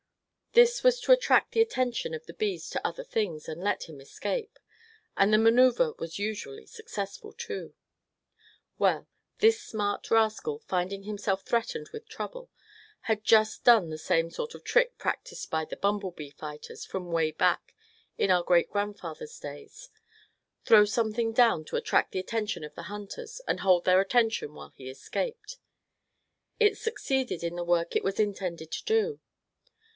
[0.53, 4.01] This was to attract the attention of the bees to other things, and let him
[4.01, 4.57] escape.
[5.15, 7.73] And the manoeuvre was usually successful, too.
[8.79, 12.49] Well, this smart rascal, finding himself threatened with trouble,
[13.01, 17.05] had just done the same sort of trick practiced by the bumble bee fighters from
[17.05, 17.73] away back
[18.17, 19.89] in our great grandfathers' days,
[20.65, 24.71] throw something down to attract the attention of the hunters and hold their attention while
[24.75, 25.59] he escaped.
[26.59, 29.19] It succeeded in the work it was intended to do.